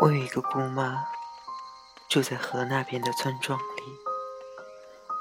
[0.00, 1.08] 我有一个姑妈，
[2.08, 3.64] 住在河那边的村庄里。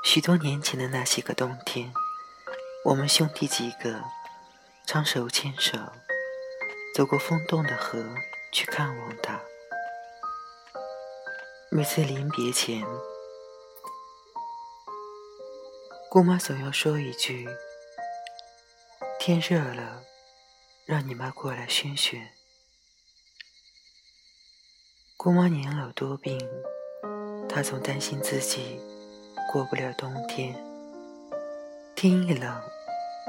[0.03, 1.91] 许多年前的那些个冬天，
[2.85, 4.03] 我们兄弟几个
[4.85, 5.79] 常手牵手
[6.93, 8.05] 走过风动的河
[8.53, 9.41] 去看望她。
[11.71, 12.85] 每次临别前，
[16.11, 17.49] 姑妈总要说一句
[19.19, 20.03] ：“天热了，
[20.85, 22.31] 让你妈过来宣宣。”
[25.19, 26.39] 姑妈年老多病，
[27.49, 28.79] 她总担心自己
[29.51, 30.55] 过不了冬天。
[31.95, 32.55] 天一冷，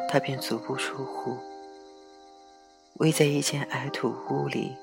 [0.06, 1.38] 她便足不出户，
[2.98, 4.76] 偎在一间矮土屋里，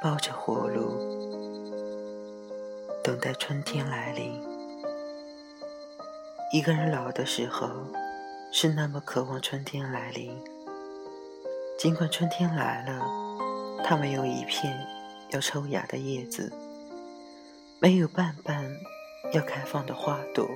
[0.00, 0.96] 抱着火炉，
[3.02, 4.40] 等待春天来临。
[6.52, 7.68] 一个人老的时候，
[8.52, 10.40] 是那么渴望春天来临。
[11.76, 13.04] 尽管春天来了，
[13.82, 14.72] 他没有一片。
[15.32, 16.52] 要抽芽的叶子，
[17.80, 18.64] 没有瓣瓣
[19.32, 20.48] 要开放的花朵。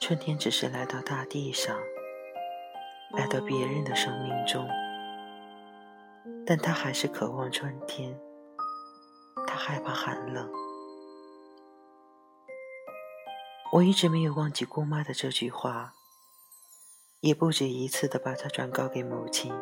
[0.00, 1.78] 春天只是来到大地上，
[3.16, 4.68] 来到别人的生命中，
[6.44, 8.18] 但他还是渴望春天。
[9.46, 10.50] 他害怕寒冷。
[13.72, 15.94] 我一直没有忘记姑妈的这句话，
[17.20, 19.54] 也不止一次的把它转告给母亲。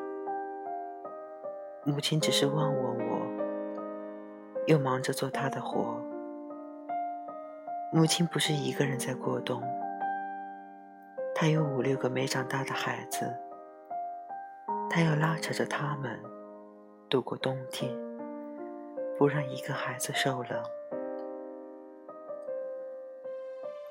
[1.87, 3.17] 母亲只是望望我。
[4.67, 6.03] 又忙着做他的活。
[7.93, 9.63] 母亲不是一个人在过冬，
[11.35, 13.33] 她有五六个没长大的孩子，
[14.91, 16.21] 她要拉扯着他们
[17.09, 17.97] 度过冬天，
[19.17, 20.61] 不让一个孩子受冷。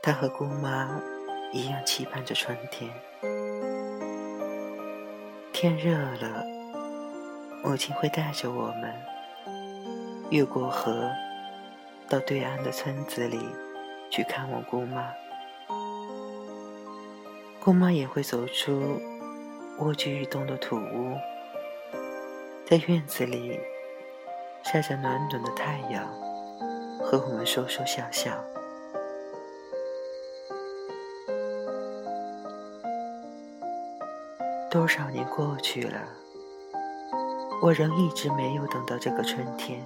[0.01, 1.01] 她和姑妈
[1.53, 2.91] 一样期盼着春天。
[5.53, 6.43] 天热了，
[7.65, 8.93] 母亲会带着我们。
[10.29, 11.09] 越过河，
[12.07, 13.39] 到对岸的村子里
[14.11, 15.11] 去看望姑妈。
[17.63, 19.01] 姑妈也会走出
[19.79, 21.17] 蜗居一栋的土屋，
[22.67, 23.59] 在院子里
[24.63, 26.07] 晒着暖暖的太阳，
[27.03, 28.31] 和我们说说笑笑。
[34.69, 35.99] 多少年过去了，
[37.61, 39.83] 我仍一直没有等到这个春天。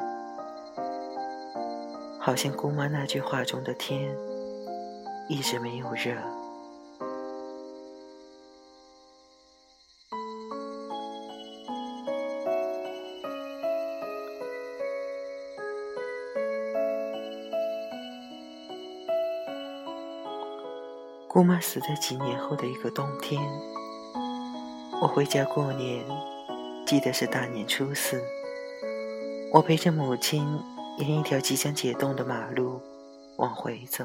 [2.20, 4.16] 好像姑妈那句话中的天，
[5.30, 6.14] 一直没有热。
[21.28, 23.42] 姑妈死在几年后的一个冬天，
[25.02, 26.06] 我回家过年，
[26.90, 28.20] 记得是大年初四，
[29.54, 30.60] 我陪着母亲。
[30.98, 32.82] 沿一条即将解冻的马路
[33.38, 34.04] 往回走，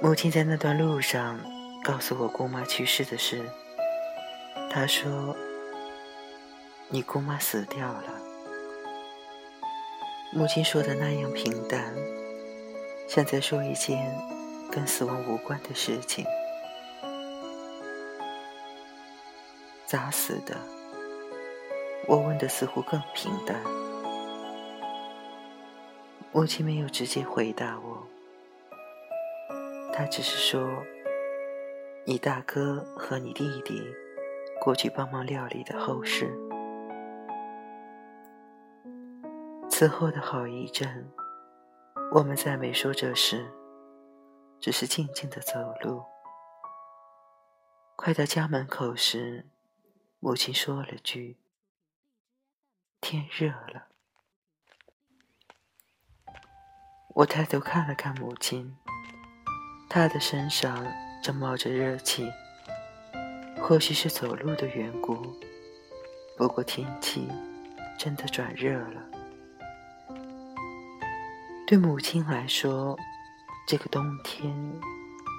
[0.00, 1.38] 母亲在那段路上
[1.84, 3.42] 告诉我姑妈去世的事。
[4.70, 5.36] 她说
[6.88, 8.04] ：“你姑妈死掉了。”
[10.32, 11.94] 母亲说的那样平淡，
[13.06, 14.18] 像在说一件
[14.72, 16.24] 跟死亡无关的事情。
[19.86, 20.56] 咋死的？
[22.08, 23.56] 我问的似乎更平淡。
[26.32, 28.04] 母亲没有直接回答我，
[29.92, 30.82] 她只是说
[32.04, 33.80] ：“你大哥和你弟弟
[34.60, 36.28] 过去帮忙料理的后事。”
[39.70, 41.08] 此后的好一阵，
[42.12, 43.46] 我们再没说这事，
[44.58, 46.02] 只是静静的走路。
[47.94, 49.46] 快到家门口时，
[50.18, 51.36] 母亲说了句
[53.00, 53.88] ：“天热了。”
[57.16, 58.76] 我抬头看了看母亲，
[59.88, 60.86] 她的身上
[61.22, 62.30] 正冒着热气，
[63.60, 65.34] 或许是走路的缘故。
[66.36, 67.26] 不过天气
[67.98, 69.02] 真的转热了。
[71.66, 72.98] 对母亲来说，
[73.66, 74.54] 这个冬天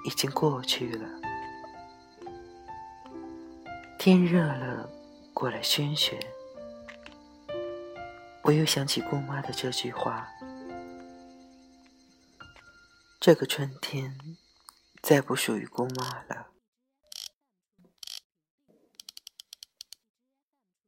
[0.06, 1.27] 已经过去了。
[4.08, 4.90] 天热了，
[5.34, 6.18] 过来宣宣。
[8.44, 10.30] 我又想起姑妈的这句话。
[13.20, 14.18] 这个春天
[15.04, 16.48] 再不属于姑妈了。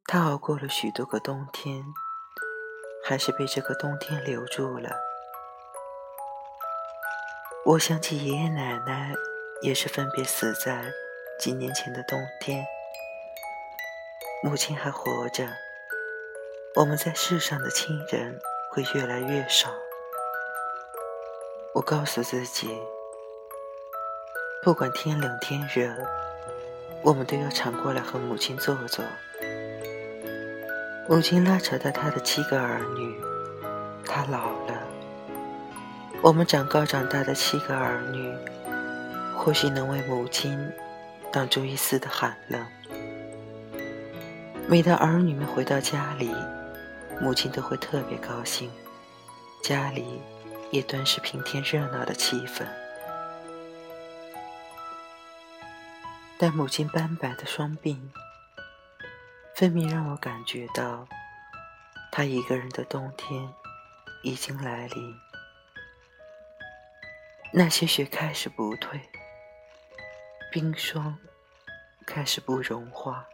[0.06, 1.84] 她熬过了许多个冬天，
[3.04, 4.96] 还是被这个冬天留住了。
[7.66, 9.14] 我想起爷爷奶奶
[9.62, 10.94] 也是分别死在
[11.38, 12.66] 几年前的冬天，
[14.42, 15.46] 母亲还活着，
[16.76, 18.40] 我们在世上的亲人
[18.72, 19.70] 会越来越少。
[21.74, 22.74] 我告诉自己，
[24.64, 25.94] 不管天冷天热，
[27.02, 29.04] 我们都要常过来和母亲坐坐。
[31.10, 33.22] 母亲拉扯到她的七个儿女，
[34.06, 34.88] 她老了。
[36.22, 38.34] 我们长高长大的七个儿女，
[39.36, 40.72] 或许能为母亲
[41.30, 42.66] 挡住一丝的寒冷。
[44.70, 46.32] 每当儿女们回到家里，
[47.20, 48.72] 母亲都会特别高兴，
[49.64, 50.22] 家里
[50.70, 52.68] 也顿时平添热闹的气氛。
[56.38, 57.98] 但母亲斑白的双鬓，
[59.56, 61.08] 分明让我感觉到，
[62.12, 63.52] 她一个人的冬天
[64.22, 65.16] 已经来临。
[67.54, 69.02] 那些雪开始不退，
[70.52, 71.18] 冰霜
[72.06, 73.26] 开始不融化。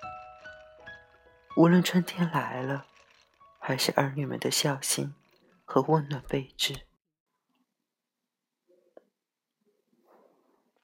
[1.57, 2.86] 无论春天来了，
[3.60, 5.16] 还是儿女们的孝心
[5.63, 6.86] 和温暖备至，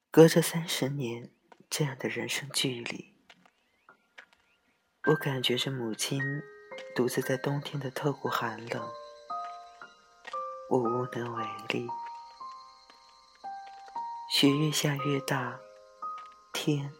[0.09, 1.29] 隔着三十年
[1.69, 3.13] 这样的人生距离，
[5.07, 6.23] 我感觉着母亲
[6.95, 8.89] 独自在冬天的透骨寒冷，
[10.69, 11.85] 我无能为力。
[14.31, 15.59] 雪越下越大，
[16.53, 16.93] 天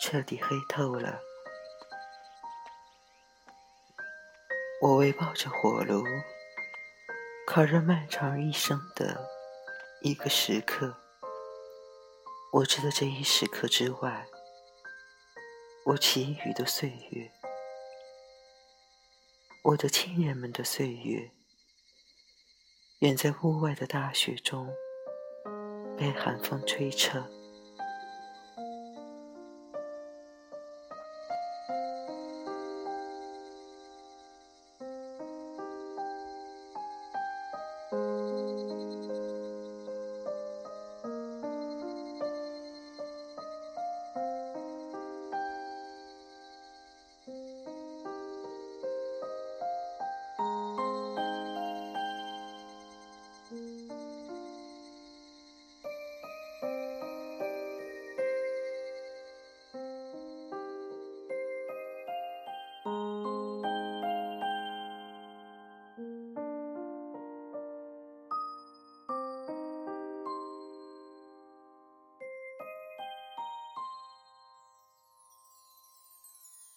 [0.00, 1.20] 彻底黑透了。
[4.84, 6.04] 我围抱着火炉，
[7.46, 9.18] 烤热漫长一生的
[10.02, 10.94] 一个时刻。
[12.52, 14.26] 我知道这一时刻之外，
[15.86, 17.32] 我其余的岁月，
[19.62, 21.30] 我的亲人们的岁月，
[22.98, 24.68] 远在屋外的大雪中，
[25.96, 27.26] 被寒风吹彻。